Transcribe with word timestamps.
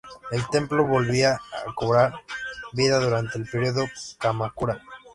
El 0.31 0.47
templo 0.47 0.83
volvió 0.87 1.29
a 1.29 1.39
cobrar 1.75 2.13
vida 2.73 2.99
durante 2.99 3.37
el 3.37 3.45
Período 3.47 3.85
Kamakura. 4.17 4.81